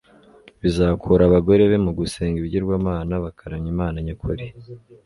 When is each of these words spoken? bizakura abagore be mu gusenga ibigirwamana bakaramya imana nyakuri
bizakura 0.61 1.21
abagore 1.25 1.61
be 1.69 1.77
mu 1.85 1.91
gusenga 1.99 2.35
ibigirwamana 2.39 3.13
bakaramya 3.23 3.69
imana 3.75 3.97
nyakuri 4.07 4.45